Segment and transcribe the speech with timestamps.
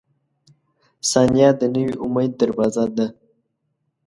[1.09, 3.07] •ثانیه د نوي امید دروازه ده.